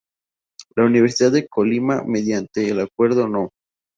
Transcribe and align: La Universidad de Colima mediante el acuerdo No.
La 0.75 0.83
Universidad 0.85 1.31
de 1.31 1.47
Colima 1.47 2.03
mediante 2.03 2.67
el 2.67 2.79
acuerdo 2.79 3.27
No. 3.27 3.49